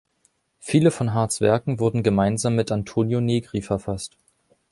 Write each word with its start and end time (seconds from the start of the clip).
Viele 0.57 0.89
von 0.89 1.13
Hardts 1.13 1.41
Werken 1.41 1.77
wurden 1.77 2.01
gemeinsam 2.01 2.55
mit 2.55 2.71
Antonio 2.71 3.21
Negri 3.21 3.61
verfasst. 3.61 4.17